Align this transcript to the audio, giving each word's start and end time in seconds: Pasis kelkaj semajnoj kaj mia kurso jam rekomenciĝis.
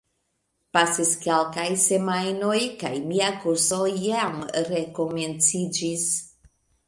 Pasis 0.75 1.09
kelkaj 1.25 1.65
semajnoj 1.81 2.55
kaj 2.83 2.91
mia 3.11 3.29
kurso 3.45 3.79
jam 4.07 4.41
rekomenciĝis. 4.73 6.09